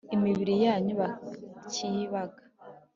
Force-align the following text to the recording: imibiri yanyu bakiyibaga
imibiri 0.15 0.53
yanyu 0.65 0.93
bakiyibaga 1.01 2.41